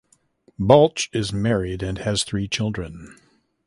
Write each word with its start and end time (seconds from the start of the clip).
Balch 0.57 1.11
is 1.13 1.31
married 1.31 1.83
and 1.83 1.99
has 1.99 2.23
three 2.23 2.47
children. 2.47 3.15